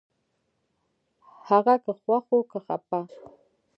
هغه 1.47 1.75
که 1.83 1.91
خوښ 1.99 2.25
و 2.35 2.39
که 2.49 2.59
خپه 2.65 2.99